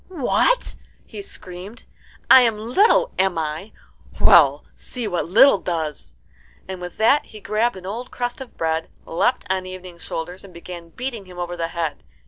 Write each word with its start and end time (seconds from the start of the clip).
"What?" 0.07 0.73
he 1.05 1.21
screamed. 1.21 1.83
"I 2.27 2.41
am 2.41 2.57
little, 2.57 3.11
am 3.19 3.37
I? 3.37 3.71
Well, 4.19 4.65
see 4.75 5.07
what 5.07 5.29
little 5.29 5.59
does!" 5.59 6.15
And 6.67 6.81
with 6.81 6.97
that 6.97 7.25
he 7.25 7.39
grabbed 7.39 7.75
an 7.75 7.85
old 7.85 8.09
crust 8.09 8.41
of 8.41 8.57
bread, 8.57 8.89
leapt 9.05 9.45
on 9.47 9.67
Evening's 9.67 10.01
shoulders, 10.01 10.43
and 10.43 10.55
began 10.55 10.89
beating 10.89 11.25
him 11.25 11.37
over 11.37 11.55
the 11.55 11.67
head. 11.67 12.03